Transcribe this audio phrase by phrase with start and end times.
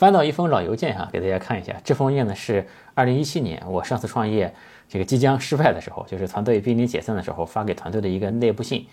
[0.00, 1.76] 翻到一封老邮件哈，给大家看一下。
[1.84, 4.50] 这封信呢是二零一七年我上次创业
[4.88, 8.86] 这个即将失败的时候，就是团队濒临解散的时候发给团队的一个内部信。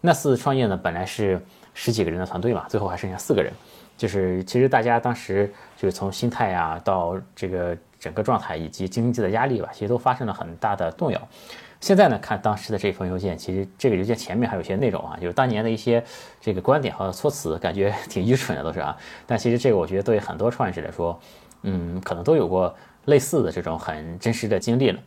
[0.00, 1.38] 那次创业呢本来是
[1.74, 3.52] 十几个人的团队嘛，最后还剩下四个人。
[3.98, 11.28] 就是其实大家当时就是从心态啊到这个整个状态以及经济的压力吧，其实都发生了很大的动摇。
[11.84, 16.02] 现在呢，看当时的这封邮件，其实这个邮件前面还有一些内容啊，就是当年的一些
[16.40, 18.96] 这个观点和措辞，感觉 挺愚蠢的都是啊。
[19.26, 21.20] 但其实这个我觉得对很多创业者来说，
[21.60, 24.98] 嗯，可能都有过类似的这种很真实的经历了。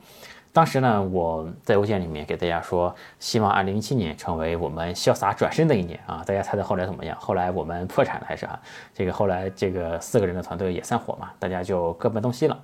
[0.53, 6.23] 当时呢，我在邮件里面给大家说，希望2017年成为我们潇洒转身的一年啊。
[6.27, 7.17] 大家猜猜后来怎么样？
[7.19, 8.59] 后来我们破产了还是啊？
[8.93, 12.59] 这个后来这个四个人的团队也散伙嘛，大家就各奔东西了。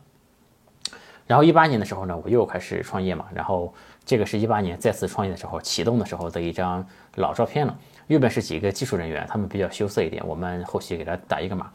[1.26, 3.26] 然后一八年的时候呢，我又开始创业嘛。
[3.34, 3.74] 然后
[4.06, 7.78] 这个是一八年再次创业的时候启动的时候的一张老照片了。
[8.08, 10.22] 右边是几个技术人员，他们比较羞涩一点。
[10.28, 11.72] 我们后期给他打一个码。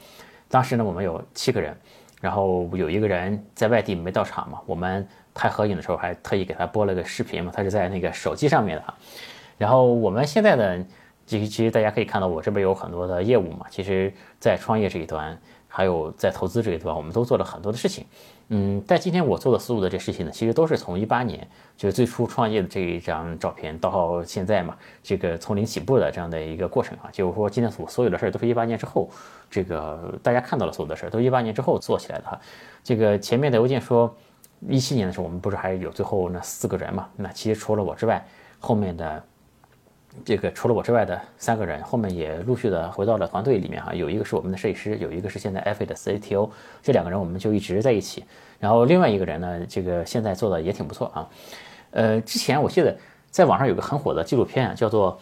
[0.49, 1.75] 当时呢，我们有七个人，
[2.21, 4.61] 然后有一个人在外地没到场嘛。
[4.67, 8.95] 我们拍合影的时候还特意给他播了个视频嘛，他是在那个手机上面的。
[9.57, 10.85] 然后我们现在的
[11.27, 13.67] 其实其实大家可以看到，我这边有很多的业务嘛。
[13.71, 15.37] 其实，在创业这一端。
[15.69, 18.05] 还有在投资这一端，我们都做了很多的事情。
[18.49, 27.11] 嗯，但今天我做的所有的这事情呢，其实都是从一八年，就是最初创业的这一张照片到现在嘛，这个从零起步的这样的一个过程啊。
[27.13, 29.11] 就是说，今天所所有的事儿都是一八年之后，
[29.51, 32.41] 这个大家看到了所有的事儿都一八年之后做起来的哈。
[32.83, 34.17] 这个前面的邮件说，
[34.67, 37.07] 一七年的时候我们不是还有最后那四个人嘛？
[37.17, 38.27] 那其实除了我之外，
[38.59, 39.23] 后面的。
[40.25, 43.95] 这个除了我之外的三个人，后面也陆续的回到了团队里面哈。
[43.95, 46.51] 有一个是我们的设计师，有一个是现在 F 的 CTO，
[46.83, 48.25] 这两个人我们就一直在一起。
[48.59, 51.29] 然后另外一个人呢，这个现在做的也挺不错啊。
[51.91, 52.97] 呃，之前我记得
[53.31, 55.19] 在网上有个很火的纪录片啊，叫做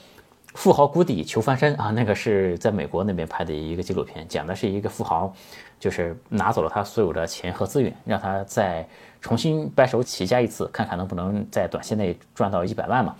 [0.59, 5.33] 《富豪谷底求翻身》啊，那个是在美国那边拍的一个纪录片，讲的是一个富豪，
[5.79, 8.87] 就是拿走了他所有的钱和资源，让他再
[9.21, 13.15] 重新白手起家一次，看看能不能在短期内赚到一百万嘛。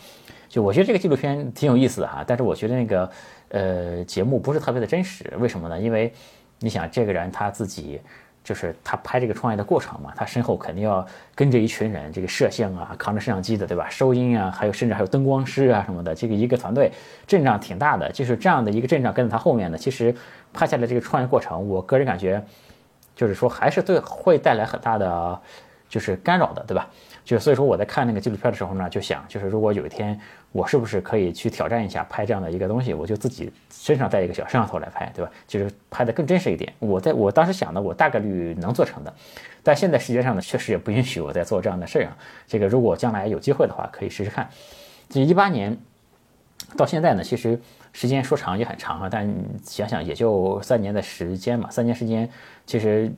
[0.49, 3.11] 就我觉得这个纪录片挺有意思的哈，但是我觉得那个
[3.49, 5.79] 呃节目不是特别的真实，为什么呢？
[5.79, 6.13] 因为
[6.61, 8.01] 你想这个人他自己
[8.43, 11.05] 就是他拍这个创业的过程嘛，他身后肯定要
[11.35, 13.89] 跟着一群人，这个摄像啊，扛着摄像机的，对吧？
[13.91, 16.93] 收音啊，还有甚至还有灯光师啊什么的，这个一个团队
[17.27, 20.15] 阵仗挺大的，就是这样的一个阵仗跟在他后面的，其实
[20.53, 22.41] 拍下来这个创业过程，我个人感觉
[23.17, 25.41] 就是说还是对会带来很大的
[25.89, 26.89] 就是干扰的，对吧？
[27.25, 30.19] 就所以说我在看那个纪录片的时候呢，就想就是如果有一天
[30.53, 35.31] 我是不是可以去挑战一下拍这样的一个东西，我就自己身上带一个小摄像头来拍，对吧？
[35.47, 36.73] 就是拍的更真实一点。
[36.79, 39.13] 我在我当时想的，我大概率能做成的，
[39.65, 42.17] 但现在时间上呢，确实也不允许我在做这样的事啊。
[42.47, 44.49] 这个如果将来有机会的话，可以试试看。
[45.09, 45.77] 这一八年
[46.77, 47.61] 到现在呢，其实
[47.93, 49.29] 时间说长也很长啊，但
[49.65, 52.31] 想想也就三年的时间嘛，三年时间
[52.67, 53.13] 其实。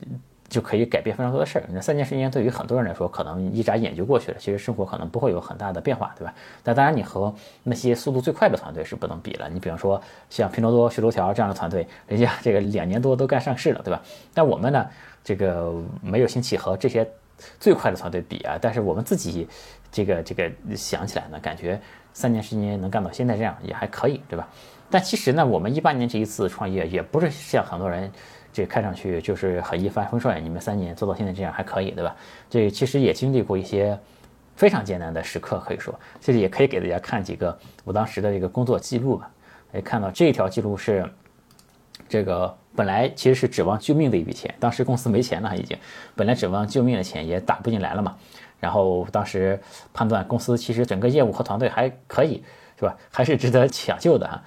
[0.49, 1.65] 就可以改变非常多的事儿。
[1.71, 4.37] 那三年时间对于很多人来说，可能一眨眼就过去了。
[4.39, 6.33] 其实生活可能不会有很大的变化，对吧？
[6.63, 7.33] 但当然，你和
[7.63, 9.47] 那些速度最快的团队是不能比了。
[9.47, 14.01] 你比方说像拼多多、趣头条这样的团队，人家这个两年多都干上市了，对吧？
[14.33, 14.85] 但我们呢，
[15.23, 15.71] 这个
[16.01, 17.07] 没有兴起和这些
[17.59, 18.57] 最快的团队比啊。
[18.59, 19.47] 但是我们自己
[19.91, 21.79] 这个这个想起来呢，感觉
[22.11, 24.47] 三年时间能干到现在这样也还可以，对吧？
[24.89, 28.11] 但其实呢，我们一八年这一次创业也不是像很多人。
[28.51, 32.15] 这看上去就是很一帆风顺，你们三年做到现在这样还可以，对吧？
[32.49, 33.97] 这其实也经历过一些
[34.55, 39.29] 非常艰难的时刻，可以说，这里也可以给大家看几个我当时的这个工作记录吧。
[39.71, 41.07] 哎，看到这一条记录是
[42.07, 45.77] 这个本来其实是指望救命的一笔钱，当时公司没钱了已经，
[46.15, 48.17] 本来指望救命的钱也打不进来了嘛。
[48.59, 49.59] 然后当时
[49.93, 52.43] 判断公司其实整个业务和团队还可以，
[52.77, 52.97] 是吧？
[53.11, 54.43] 还是值得抢救的哈。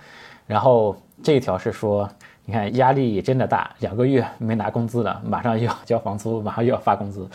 [0.47, 2.11] 然后这一条是说。
[2.53, 7.27] 你看压力真的大，两个月没拿工资了，马上又要交房租， 马上又要发工资。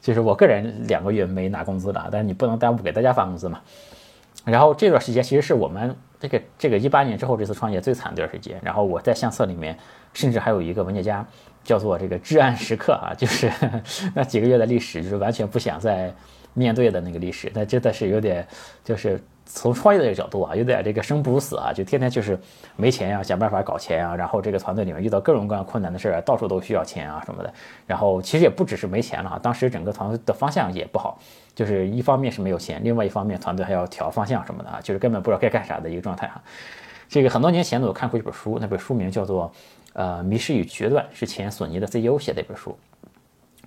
[0.00, 3.60] 就是我个人两个月没拿工资了，但是你不能耽误给大家发工资嘛。
[4.42, 8.58] 然后这段时间其实是我们这个这个一八年之后这次创业最惨的一段时间。
[8.62, 9.76] 然后我在相册里面
[10.14, 11.22] 甚至还有一个文件夹，
[11.62, 13.52] 叫做这个至暗时刻啊， 就是
[14.14, 16.10] 那几个月的历史，就是完全不想再
[16.54, 17.52] 面对的那个历史。
[17.54, 18.48] 那真的是有点
[18.82, 19.22] 就是。
[19.46, 22.38] 从创业的这个角度啊，有点这个生不如死啊，就天天就是
[22.76, 27.52] 没钱呀，想办法搞钱啊，然后这个团队里面遇到各种各样困难的事儿，到处都需要钱啊什么的。
[27.86, 31.18] 然后其实也不只是没钱了，当时整个团队的方向也不好，
[31.54, 36.42] 就是一方面是没有钱，另外一方面团队还要调方向什么的啊，就是根本不知道该干啥的一个状态哈。
[37.08, 39.46] 这个很多年前呢，我看过一本书，那本书名叫做
[39.92, 42.76] 《呃迷失与决断》，是前索尼的 CEO 写的一本书。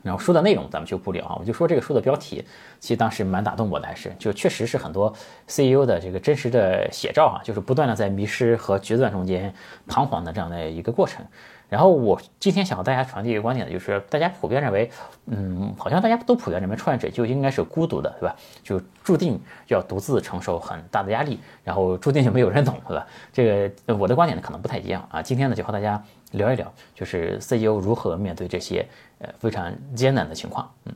[0.08, 2.44] 然后书的内容咱们就不聊啊，我就说这个书的标题，
[2.80, 5.14] 其实当时蛮打动我的，还是就确实是很多
[5.48, 9.54] CEO 的这个真实的写照啊，就是不断的在迷失和决断中间
[9.86, 11.24] 彷徨的这样的一个过程。
[11.70, 14.90] 然后我今天想和大家传递一个观点呢，就是大家普遍认为，
[15.26, 18.34] 嗯，好像大家都普遍认为创业者就应该是孤独的，对吧？
[18.64, 19.38] 就注定
[19.68, 23.06] 要独自承受很大的压力，然后注定就没有人懂，对吧？
[23.34, 25.22] 这个我的观点呢可能不太一样啊。
[25.22, 26.02] 今天呢就和大家
[26.32, 28.86] 聊一聊，就是 CEO 如何面对这些
[29.20, 30.96] 呃非常艰难的情况，嗯。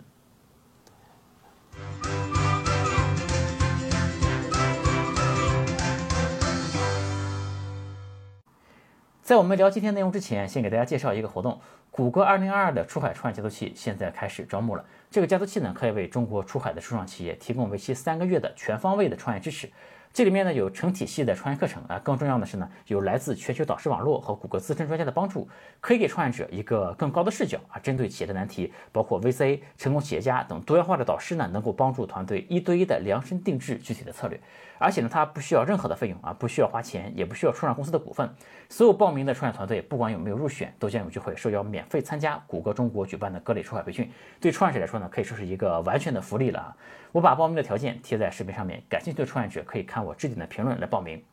[9.21, 11.57] 在我们聊今天内容之前，先给大家介绍一个活动：
[11.89, 14.83] 谷歌2022的出海创业加速器现在开始招募了。
[15.09, 19.71] 这个加速器呢，可以为中国出海的初创企业提供为期三个月的全方位的创业支持。
[20.13, 25.47] 这里面呢有成体系的创业课程啊，更重要的是呢，有来自全球导师网络和谷歌资深专家的帮助，
[25.79, 27.79] 可以给创业者一个更高的视角啊。
[27.79, 34.37] 针对企业的难题，包括 VCA、成功企业家等多元化的导师呢，能够帮助团队一对一的量身定制具体的策略。
[34.81, 38.27] 而且呢，它不需要任何的费用啊，不需要花钱，也不需要出让公司的股份。
[38.67, 44.11] 所有报名的创业团队，不管有没有入选，都将有机会受邀免费参加谷歌中国举办的各类出海培训。
[44.39, 46.75] 对创业者来说呢，可以说是一个完全的福利了啊。
[47.11, 51.23] 我把报名的条件贴在视频上面，感兴趣的创业者可以看我置顶的评论来报名。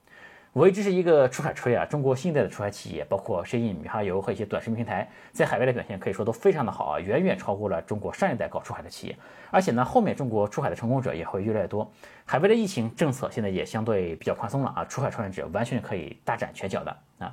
[0.59, 9.17] 我一直是一个出海吹啊，中国新一代的出海企业，包括深影、米哈游和一些短视频平台，在海外的表现可以说都非常的好啊，远远超过了中国上一代搞出海的企业。
[9.53, 11.89] 而且呢，后面中国出海的成功者也会越来越多。
[12.25, 17.33] 海外的疫情政策现在也相对比较宽松了啊，出海创业者完全可以大展拳脚的啊。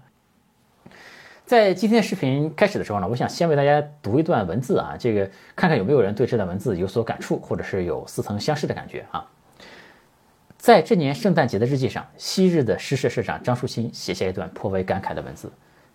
[1.47, 9.27] 在今天视频开始的时候呢，我想先为大家读一段文字啊，这个看看有没有人对这段文字有所感触，或者是有似曾相识的感觉啊。
[10.65, 15.51] 在这年圣诞节的日记上，昔日的诗社社长张树新写下一段颇为感慨的文字：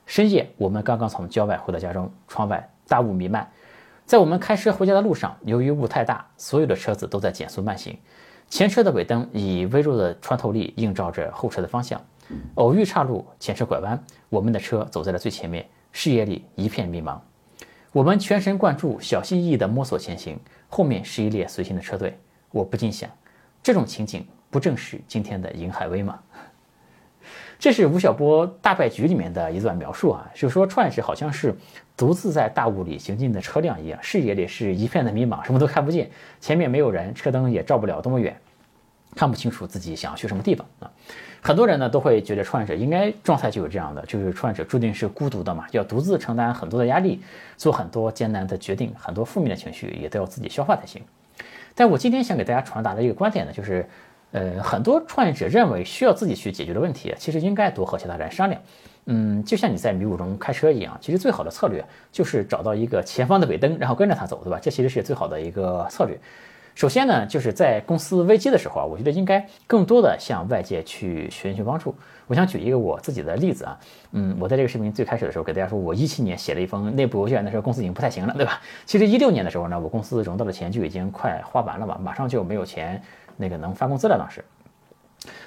[0.07, 3.51] 深夜，我们刚刚从郊外回到家中，窗外大雾弥漫，
[4.07, 7.99] 在我们开车回家的路上，由于雾太大，所有的车子都在减速慢行，
[8.49, 12.01] 前车的尾灯以微弱的穿透力映照着后车的方向。
[12.55, 17.19] 偶遇岔路，前车拐弯，我们的车走在了最前面，视野里一片迷茫。
[17.91, 20.39] 我们全神贯注，小心翼翼地摸索前行，
[20.69, 22.17] 后面是一列随行的车队。
[22.53, 23.11] 我不禁想，
[23.65, 26.19] 这种情景不正是今天的银海威吗？
[27.59, 31.55] 这是吴晓波《大败局》里面的一段描述啊，就是说创业者好像是
[31.95, 36.11] 独自在大雾里行进的车辆一样，视野里是一片的迷茫，什么都看不见，
[36.41, 38.35] 前面没有人，车灯也照不了多么远，
[39.15, 40.91] 看不清楚自己想要去什么地方啊。
[41.43, 47.21] 很多人呢都会觉得创业者应该状态就有这样的，就是创业者注定是孤独的嘛，要独自承担很多的压力，
[47.59, 51.03] 做很多艰难的决定，很多负面的情绪也都要自己消化才行。
[51.75, 53.87] 但我今天想给大家传达的一个观点呢，就是，
[54.33, 58.61] 呃，很多创业者认为需要自己去解决的问题，其实应该多和其他人商量。
[59.07, 64.59] 嗯，就像你在迷雾中开车一样，其实最好的策略就是找到一个前方的尾灯，然后跟着他走，对吧？
[64.63, 66.17] 这其实是最好的一个策略。
[66.77, 71.95] 首先呢，就是在公司危机的时候啊，我觉得应该更多的向外界去寻求帮助。
[72.29, 73.79] 我想举一个我自己的例子啊，
[74.13, 78.61] 嗯，我在这个视频最开始的时候给大家说，我一七年写了一封内部邮件，那时候公司已经不太行了，对吧？
[78.87, 83.03] 其实一六年的时候呢，我公司融到的钱就已经快花完了嘛，马上就没有钱
[83.41, 84.45] 那个能发工资了，当时。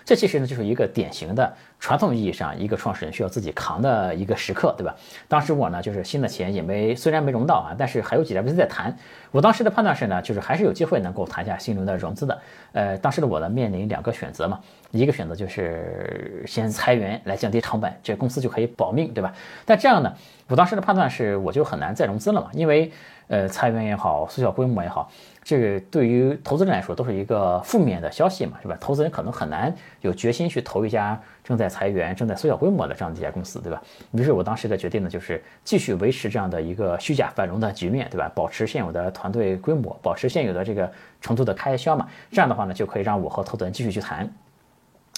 [0.05, 4.93] 这其实呢，就是一个典型的传统意义上一个创始人需要自己扛的一个时刻，对吧？
[5.27, 8.95] 当时我呢，就是新的钱也没，虽然没融到啊，但是还有几家 VC 在谈。
[9.31, 12.39] 我当时的判断是呢，就是还是有机会能够谈下新一轮的融资的。
[12.73, 14.59] 呃，当时的我呢，面临两个选择嘛，
[14.91, 19.33] 一个选择就是先裁员来降低成本，这公司就可以保命，对吧？
[19.65, 20.13] 但这样呢，
[20.49, 22.91] 我当时的判断是，我就很难再融资了嘛，因为
[23.29, 25.09] 呃，裁员也好，缩小规模也好。
[25.43, 28.77] 这个对于投资人来说都是一个负面的消息嘛，是吧？
[28.79, 33.81] 投资人可能很难有决心去投一家正在裁员、正在缩小规模的这样的一家公司，对吧？
[34.11, 38.31] 于是我当时的决定呢，就是继续维持这样的一个虚假繁荣的局面，对吧？
[38.33, 44.31] 保持现有的团队规模，保持现有的这个程度的开销嘛，这样的话呢，就可以让我和投资人继续去谈。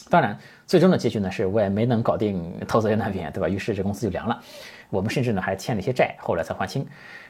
[0.09, 3.47] 当然，最终的结局呢，是我也没能搞定投资人那边，对吧？
[3.47, 4.39] 于是这公司就凉了。
[4.89, 6.85] 我们甚至呢还欠了一些债，后来才还清。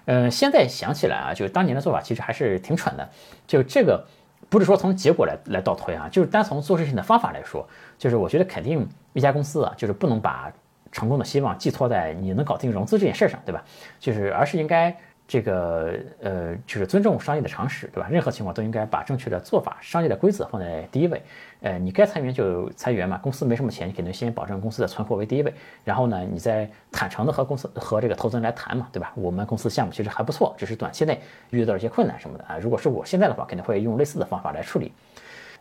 [0.05, 3.09] 嗯，现在想起来啊，就是当年的做法其实还是挺蠢的。
[3.47, 4.05] 就这个
[4.49, 10.51] 不是说从结果来来倒推啊，就是单从做事情的方法来说，就是我觉得肯定一家公司啊，就是不能把
[10.91, 13.63] 成功的希望寄托在你能搞定融资这件事上，对吧？
[13.99, 14.95] 就是而是应该。
[15.27, 18.07] 这个呃，就是尊重商业的常识，对吧？
[18.11, 21.21] 任何情况都应该把正确的做法、商业的规则放在第一位。
[21.61, 25.51] 呃，你该裁员就裁员嘛，公司没什么钱，你肯定先保证公司的存货为第一位。
[25.83, 29.11] 然后呢，你再坦诚的和公司和这个投资人来谈嘛，对吧？
[29.15, 32.57] 我们公司项目其实还不错，只是短期内遇到了一些困难什么的啊。
[32.61, 34.91] 如果是我现在的话，肯定会用类似的方法来处理。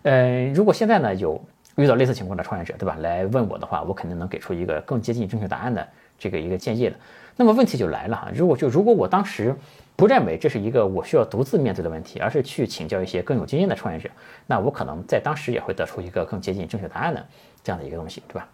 [0.03, 1.43] 呃，如果现在呢有
[1.77, 2.97] 遇到类似情况的创业者，对吧？
[3.01, 5.87] 来问我的话，我肯定能给出一个更接近正确答案的
[6.19, 6.97] 这个一个建议的。
[7.37, 9.55] 那么问题就来了哈，如果就如果我当时
[9.97, 14.09] 不认为这是一个我需要独自面对的问题，而是去请教一些更有经验的创业者，
[14.47, 17.27] 那我可能在当时也会得出一个更接近正确答案的
[17.63, 18.49] 这样的一个东西，对吧？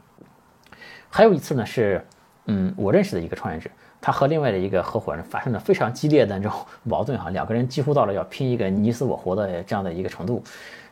[1.11, 2.03] 还有一次呢是，
[2.47, 3.69] 嗯，我认识的一个创业者，
[4.01, 6.53] 他和另外的一个合伙人发生了非常激烈的那种
[6.85, 10.43] 矛盾哈，两个人几乎到了要拼一个你死我活的这样的一个程度。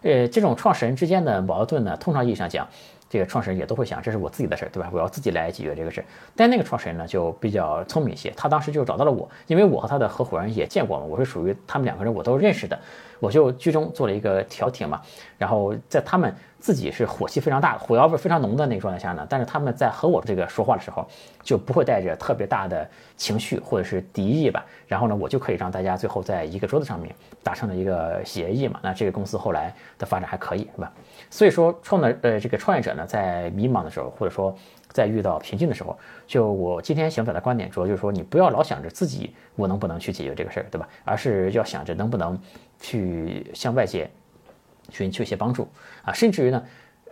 [0.03, 2.67] 呃，这种创始人之间的矛盾呢，通常意义上讲。
[3.11, 4.91] 这个创始人也都会想，这是我自己的事儿，对吧？
[4.93, 6.05] 我要自己来解决这个事儿。
[6.37, 12.79] 但那个创始人呢，就比较聪明一些，他当时就找到了我，因为我和他的合伙人也见过嘛，我是属于他们两个人我都认识的，
[13.21, 15.01] 我就居中做了一个调停嘛。
[15.37, 21.07] 然后在他们自己是火气非常大，火药味非常浓的那个状态下呢，但是他们在和我这个说话的时候，
[21.43, 24.65] 就不会带着特别大的情绪或者是敌意吧。
[24.87, 28.81] 然后呢，我就可以让大家最后在一个桌子上面达成了一个协议嘛。
[28.83, 30.93] 那这个公司后来的发展还可以，是吧？
[31.31, 34.53] 所以说，创的呃这个创业者呢，在迷茫的时候，或者说
[34.93, 40.89] 在遇到瓶颈的时候，就我今天想表达观点，主要就是说，你不要老想着自己我能不能去解决这个事儿，对吧？
[41.05, 42.39] 而是要想着能不能
[42.81, 44.11] 去向外界
[44.91, 45.69] 寻求一些帮助
[46.03, 46.13] 啊。
[46.13, 46.63] 甚至于呢，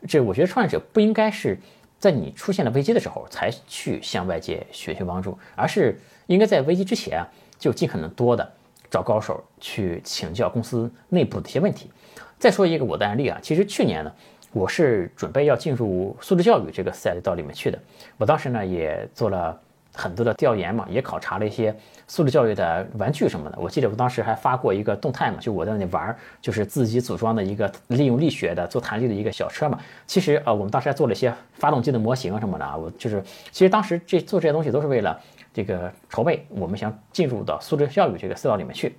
[0.08, 1.58] 这我觉得创业者不应该是
[1.98, 7.28] 在你出现了危机的时候才去向外界寻求帮助，而是应该在危机之前啊，
[7.58, 8.52] 就尽可能多的
[8.90, 11.90] 找高手去请教公司内部的一些问题。
[12.38, 14.12] 再说一个我的案例啊，其实去年呢，
[14.56, 17.78] 我是准备要进入素质教育这个赛道里面去的。
[18.16, 19.60] 我当时呢也做了
[19.92, 21.76] 很多的调研嘛，也考察了一些
[22.08, 23.58] 素质教育的玩具什么的。
[23.60, 29.78] 我记得我当时还发过一个动态嘛，就我在那里玩，就是自己组装的一个利用力学的做弹力的一个小车嘛。
[30.06, 32.74] 其实呃，我们当时还做了一些发动机的模型啊什么的啊。
[32.74, 35.20] 我就是其实当时这做这些东西都是为了
[35.52, 38.96] 这个筹备我们想进入到素质教育这个赛道里面去。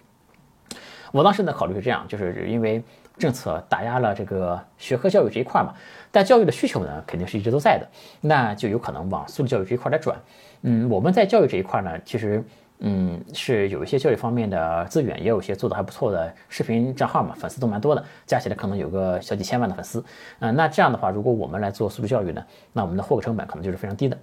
[1.12, 2.84] 我当时呢考虑是这样，就是因为。
[3.18, 5.74] 政策打压了这个学科教育这一块嘛，
[6.12, 7.88] 但教育的需求呢，肯定是一直都在的，
[8.22, 10.18] 那就有可能往素质教育这一块来转。
[10.62, 12.44] 嗯，我们在教育这一块呢，其实
[12.80, 20.04] 嗯是有一些教育方面的资源，也有一些做的还不错的视频账号嘛，粉丝都蛮多的，加起来可能有个小几千万的粉丝。
[20.40, 24.18] 嗯，那这样的话，如果我们来做素质教育呢，那我们的获客成本可能就是非常低的。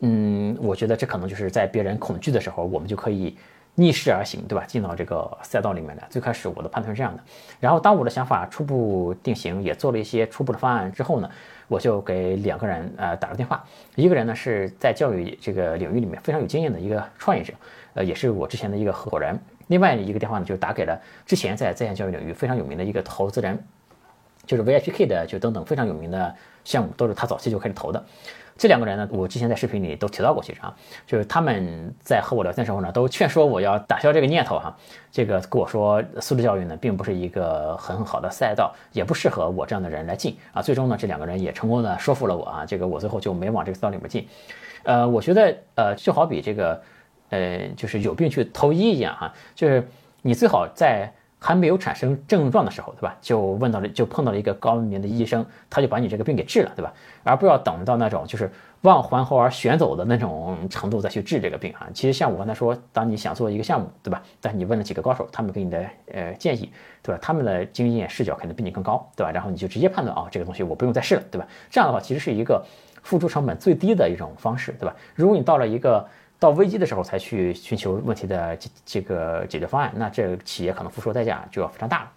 [0.00, 3.36] 嗯，我觉得这可能就是在别人恐惧的时候，我们就可以。
[3.80, 4.64] 逆势而行，对吧？
[4.66, 6.02] 进到这个赛道里面来。
[6.10, 7.22] 最开始我的判断是这样的，
[7.60, 11.30] 然后当我的想法初步定型，也做了一些初步的方案之后呢，
[11.68, 13.64] 我就给两个人呃打了电话。
[13.94, 17.52] 一个人呢是在教育这个领域里面非常有经验的一个创业者，
[17.94, 19.38] 呃，也是我之前的一个合伙人。
[19.68, 23.56] 另外一个电话呢就打给了之前在在线教育领域非常有名的一个投资人，
[24.48, 28.02] 就是 VIPK 的，就等等非常有名的项目都是他早期就开始投的。
[28.56, 30.74] 这两个人呢，我之前在视频里都提到过，其实啊，
[31.06, 34.74] 就是他们在和我聊天的时候呢，都劝说我要打消这个念头哈。
[35.12, 40.62] 这个跟我说，素质教育呢，并不是一个很好的赛道，也不适合我这样的人来进啊。
[40.62, 42.64] 最终呢，这两个人也成功的说服了我啊。
[42.66, 44.26] 这个我最后就没往这个赛道里面进。
[44.82, 46.82] 呃，我觉得呃，就好比这个
[47.28, 49.86] 呃，就是有病去投医一样哈，就是
[50.22, 51.12] 你最好在。
[51.38, 53.16] 还没有产生症状的时候，对吧？
[53.20, 56.92] 就问到了，就碰到了一个高明的医生，他就把你这个病给治了，对吧？
[57.22, 58.50] 而不要等到那种就是
[58.82, 61.88] 望环侯而选走的那种程度再去治这个病啊。
[61.94, 64.22] 其实像我刚才说，当你想做一个项目，对吧？
[64.40, 67.18] 但你问了几个高手，他们给你的呃建议，对吧？
[67.22, 69.30] 他们的经验视角可能比你更高，对吧？
[69.30, 71.46] 然后你就直接判断啊，这个东西我不用再试了，对吧？
[71.70, 72.64] 这样的话其实是一个
[73.02, 74.96] 付出成本最低的一种方式，对吧？
[75.14, 76.04] 如果你到了一个
[76.38, 82.12] 到危机的时候才去寻求问题的这这个解决方案，那这企业可能付出的代价就要非常大了。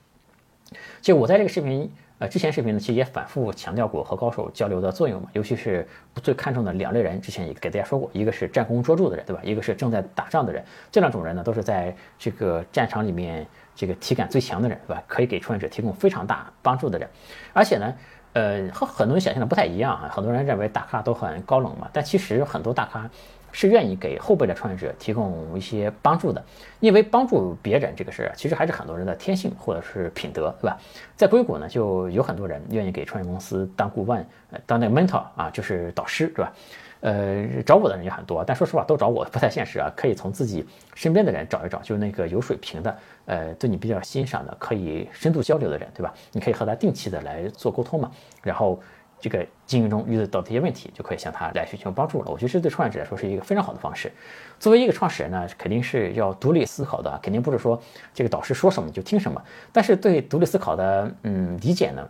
[1.01, 5.87] 就我在这个视频呃之前视频呢，其实也反复强调过和高手交流的作用嘛，尤其是
[6.21, 9.41] 最看重的两类人，之前也给大家说过，一个是战功卓著的人，对吧？
[9.43, 15.03] 一个是正在打仗的人，这两种人呢，都是在这个战场里面这个体感最强的人，对吧？
[15.07, 17.09] 可以给创业者提供非常大帮助的人，
[17.53, 17.93] 而且呢，
[18.33, 23.09] 呃，和很多人想象的不太一样啊，很多人认为大咖都很高冷嘛，但其实很多大咖。
[23.51, 26.43] 是愿意给后辈的创业者提供一些帮助的，
[26.79, 30.77] 因为帮助别人这个事儿，其实还是很多人的天性或者是品德，对吧？
[31.15, 34.25] 在硅谷呢，就有很多人愿意给创业公司当顾问，
[34.65, 36.53] 当那个 mentor 啊，就是导师，对吧？
[37.01, 39.91] 呃，找我的人也很多，但说实话，都找我不太现实啊。
[39.95, 46.13] 可以从自己身边的人找一找，就是那个有水平的，呃，对你比较欣赏的，可以深度交流的人，对吧？
[46.31, 48.09] 你可以和他定期的来做沟通嘛，
[48.41, 48.79] 然后。
[49.21, 52.31] 这个经营中遇到的一些问题，就可以向他来寻求帮助了。
[52.31, 54.11] 我觉得这对创业者来说是一个非常好的方式。
[54.59, 57.79] 作为一个创始人呢，肯定是要独立思考的，肯定不是说
[58.13, 59.41] 这个导师说什么你就听什么。
[59.71, 62.05] 但是对独立思考的嗯理解呢，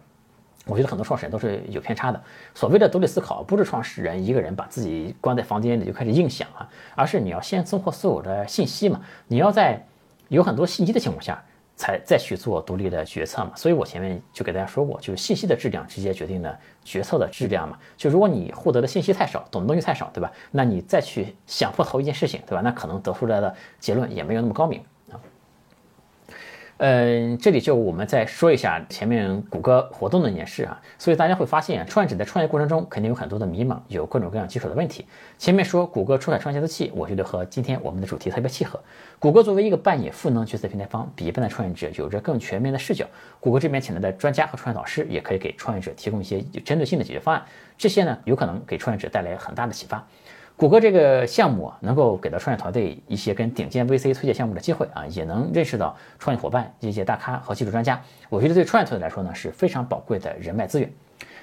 [0.65, 2.24] 我觉得很多创始人都是有偏差的。
[2.56, 9.86] 所谓的独立思考，不是创始人一个人把自己关在房间里就开始硬想啊，而是你要先综合所有的信息嘛，你要在
[10.30, 11.44] 有很多信息的情况下。
[11.75, 17.78] 才再去做独立的决策嘛，所以我前面就给大家说过，就是信息的质量直接决定了决策的质量嘛。
[17.98, 20.32] 就如果你获得的信息太少，懂的东西太少，对吧？
[20.51, 22.62] 那你再去想破头一件事情，对吧？
[22.62, 24.84] 那可能得出来的结论也没有那么高明
[26.84, 35.06] 嗯，这里就我们再说一下前面谷歌活动的那件事啊，所以大家会发现，创业者在创业过程中肯定有很多的迷茫，有各种各样棘手的问题。
[35.38, 38.80] 前面说谷歌出海创业的器，我觉得和今天我们的主题特别契合。
[39.20, 43.06] 谷歌作为一个扮演赋能角色的平台方，比一般的创业者有着更全面的视角。
[43.40, 47.46] 谷歌这边请来的专家和创业导师，也可以给创业者提供一些有针对性的解决方案，
[47.78, 50.04] 这些呢，有可能给创业者带来很大的启发。
[50.62, 58.00] 谷歌这个项目啊，能够给到创业团队一些跟顶尖 VC 推介项目的机会啊，也能认识到创业伙伴、业界大咖和技术专家。
[58.30, 60.88] 我觉得对创业团队来说呢，是非常宝贵的人脉资源。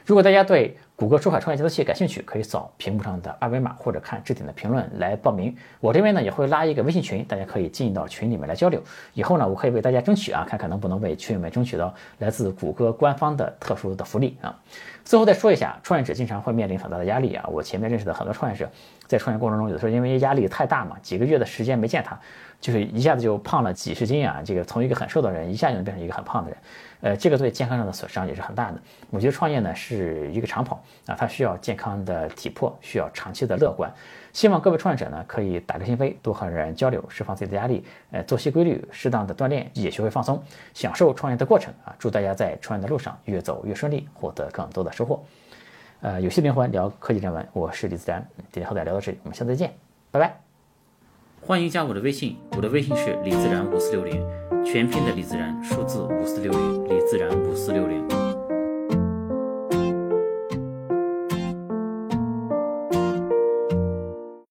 [0.06, 5.57] 如果大家对谷歌出海创业加速器感兴趣，可以扫屏幕上的二维码或者看置顶的评论来报名。
[5.78, 8.83] 我这边呢也会拉一个微信群，大家可以进到群里面来交流。
[9.14, 14.52] 以后呢，我可以为大家争取啊，看看能不能为群友们争取到来自谷歌官方的特殊的福利啊。
[15.05, 17.47] 最后再说一下，创业者经常会面临很大的压力啊。
[17.49, 18.69] 我前面认识的很多创业者，
[19.07, 22.19] 在创业过程中，有的时候因为压力太大嘛，几个月的时间没见他，
[22.61, 24.43] 就是一下子就胖了几十斤啊。
[24.45, 26.59] 这个从一个很瘦的人，一下就能变成一个很胖的人，
[27.00, 28.81] 呃，这个对健康上的损伤也是很大的。
[29.11, 33.93] 我觉得创业呢是一个长跑啊，它需要健康的体魄，需要长期的乐观。
[34.33, 37.85] 希望各位创业者呢，可以打开心扉，多和人交流，释放自己的压力。
[38.11, 40.43] 呃，作息规律，适当的锻炼，也学会放松，
[40.75, 41.95] 享受创业的过程啊！
[41.99, 45.25] 祝大家在创业的路上越走越顺利，获得更多的收获。
[46.00, 48.25] 呃，有些灵魂聊科技人文，我是李自然。
[48.52, 49.73] 今天和大家聊到这里，我们下次再见，
[50.11, 50.48] 拜拜。
[51.40, 54.23] 欢迎加我的微信，我的微信是李自然五四六零，
[54.64, 58.17] 全拼的李自然，数字五四六零，李自然五四六零。